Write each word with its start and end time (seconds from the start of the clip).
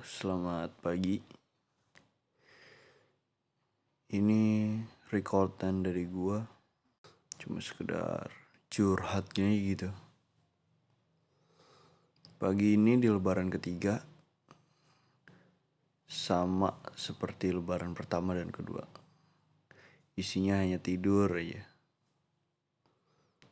selamat 0.00 0.80
pagi. 0.80 1.20
Ini 4.10 4.42
recordan 5.12 5.84
dari 5.84 6.08
gua. 6.08 6.40
Cuma 7.36 7.60
sekedar 7.60 8.32
curhat 8.72 9.28
gini 9.28 9.76
gitu. 9.76 9.92
Pagi 12.40 12.80
ini 12.80 12.96
di 12.96 13.12
lebaran 13.12 13.52
ketiga 13.52 14.00
sama 16.08 16.72
seperti 16.96 17.52
lebaran 17.52 17.92
pertama 17.92 18.32
dan 18.32 18.48
kedua. 18.48 18.88
Isinya 20.16 20.64
hanya 20.64 20.80
tidur 20.80 21.28
aja. 21.36 21.60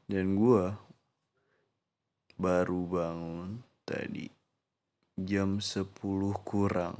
Dan 0.08 0.32
gua 0.32 0.72
baru 2.40 2.88
bangun 2.88 3.60
tadi 3.84 4.37
jam 5.18 5.58
10 5.58 5.98
kurang. 6.46 6.94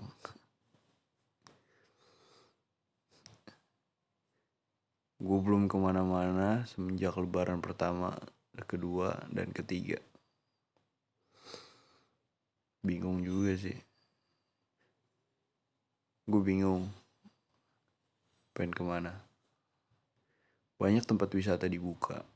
Gue 5.23 5.39
belum 5.39 5.71
ke 5.71 5.79
mana-mana 5.79 6.67
semenjak 6.67 7.15
lebaran 7.15 7.63
pertama, 7.63 8.19
kedua, 8.67 9.23
dan 9.31 9.55
ketiga. 9.55 10.03
Bingung 12.83 13.23
juga 13.23 13.55
sih. 13.55 13.79
Gue 16.27 16.43
bingung. 16.43 16.91
Pengen 18.51 18.75
ke 18.75 18.83
mana. 18.83 19.15
Banyak 20.75 21.07
tempat 21.07 21.31
wisata 21.39 21.71
dibuka. 21.71 22.27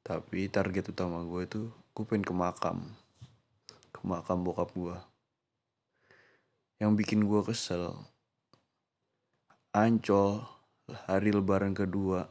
Tapi 0.00 0.48
target 0.48 0.96
utama 0.96 1.20
gue 1.28 1.44
tuh, 1.44 1.68
gue 1.92 2.04
pengen 2.08 2.24
ke 2.24 2.32
makam 2.32 2.99
ke 4.00 4.04
makam 4.08 4.40
bokap 4.40 4.72
gue. 4.72 4.96
Yang 6.80 6.92
bikin 7.04 7.20
gue 7.28 7.44
kesel, 7.44 7.92
Ancol 9.76 10.40
hari 11.06 11.30
lebaran 11.30 11.76
kedua 11.76 12.26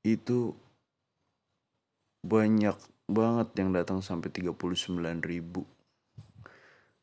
itu 0.00 0.56
banyak 2.24 2.74
banget 3.06 3.48
yang 3.60 3.76
datang 3.76 4.00
sampai 4.00 4.32
39 4.32 4.56
ribu. 5.20 5.68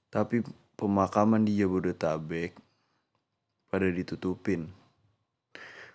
Tapi 0.10 0.42
pemakaman 0.74 1.46
di 1.46 1.62
Jabodetabek 1.62 2.58
pada 3.70 3.88
ditutupin. 3.94 4.66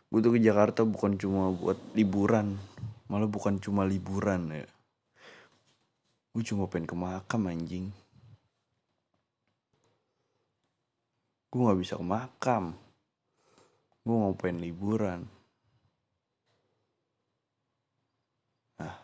Gue 0.07 0.21
tuh 0.23 0.39
ke 0.39 0.41
Jakarta 0.41 0.87
bukan 0.87 1.19
cuma 1.19 1.51
buat 1.51 1.77
liburan, 1.99 2.55
malah 3.11 3.27
bukan 3.27 3.59
cuma 3.59 3.83
liburan 3.83 4.49
ya 4.53 4.67
gue 6.33 6.43
cuma 6.49 6.65
pengen 6.65 6.89
ke 6.89 6.97
makam 6.97 7.45
anjing. 7.45 7.93
Gue 11.53 11.61
nggak 11.61 11.81
bisa 11.85 12.01
ke 12.01 12.05
makam. 12.09 12.73
Gue 14.01 14.17
mau 14.17 14.33
pengen 14.33 14.65
liburan. 14.65 15.29
Ah 18.81 18.97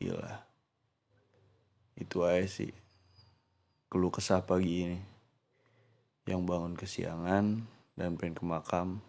gila. 0.00 0.40
Itu 2.00 2.24
aja 2.24 2.48
sih. 2.48 2.72
Keluh 3.92 4.08
kesah 4.08 4.40
pagi 4.40 4.88
ini. 4.88 5.00
Yang 6.24 6.40
bangun 6.48 6.74
kesiangan 6.80 7.44
dan 8.00 8.16
pengen 8.16 8.34
ke 8.40 8.44
makam 8.48 9.04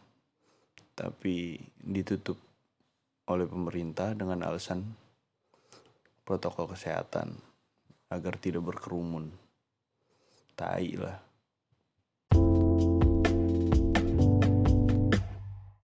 tapi 0.95 1.59
ditutup 1.79 2.39
oleh 3.27 3.43
pemerintah 3.43 4.15
dengan 4.15 4.47
alasan 4.47 4.95
protokol 6.25 6.73
kesehatan 6.73 7.37
agar 8.09 8.33
tidak 8.41 8.65
berkerumun. 8.65 9.29
Tai 10.57 10.89
lah. 10.97 11.24